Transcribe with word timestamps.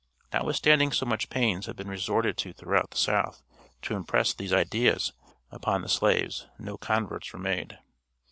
Notwithstanding 0.33 0.91
so 0.93 1.05
much 1.05 1.29
pains 1.29 1.67
had 1.67 1.75
been 1.75 1.87
resorted 1.87 2.35
to 2.39 2.53
throughout 2.53 2.89
the 2.89 2.97
South 2.97 3.43
to 3.83 3.95
impress 3.95 4.33
these 4.33 4.51
ideas 4.51 5.13
upon 5.51 5.83
the 5.83 5.89
slaves, 5.89 6.47
no 6.57 6.75
converts 6.75 7.31
were 7.31 7.37
made. 7.37 7.77